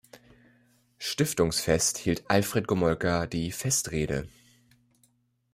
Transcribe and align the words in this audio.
Stiftungsfest 0.97 1.99
hielt 1.99 2.27
Alfred 2.27 2.65
Gomolka 2.67 3.27
die 3.27 3.51
Festrede. 3.51 4.27